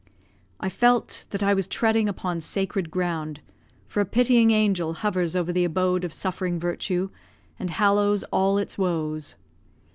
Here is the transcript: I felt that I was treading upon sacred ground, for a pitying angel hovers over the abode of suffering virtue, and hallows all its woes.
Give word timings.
I 0.59 0.67
felt 0.67 1.25
that 1.29 1.43
I 1.43 1.53
was 1.53 1.67
treading 1.67 2.09
upon 2.09 2.39
sacred 2.41 2.89
ground, 2.89 3.39
for 3.85 4.01
a 4.01 4.05
pitying 4.07 4.49
angel 4.49 4.93
hovers 4.95 5.35
over 5.35 5.53
the 5.53 5.63
abode 5.63 6.03
of 6.03 6.11
suffering 6.11 6.59
virtue, 6.59 7.11
and 7.59 7.69
hallows 7.69 8.23
all 8.31 8.57
its 8.57 8.79
woes. 8.79 9.35